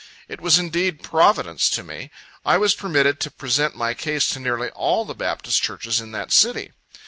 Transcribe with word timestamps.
It 0.27 0.41
was 0.41 0.57
indeed 0.57 1.03
"providence" 1.03 1.69
to 1.69 1.83
me. 1.83 2.09
I 2.43 2.57
was 2.57 2.73
permitted 2.73 3.19
to 3.19 3.29
present 3.29 3.75
my 3.75 3.93
case 3.93 4.27
to 4.29 4.39
nearly 4.39 4.69
all 4.71 5.05
the 5.05 5.13
Baptist 5.13 5.61
Churches 5.61 6.01
in 6.01 6.11
that 6.11 6.31
city. 6.31 6.71